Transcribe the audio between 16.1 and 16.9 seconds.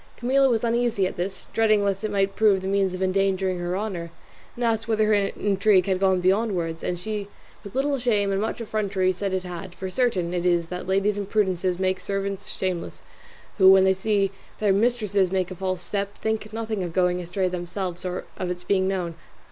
think nothing